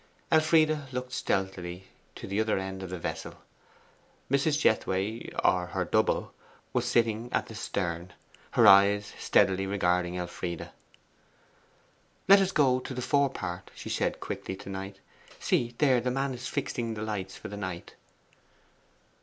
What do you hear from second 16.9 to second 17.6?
the lights for the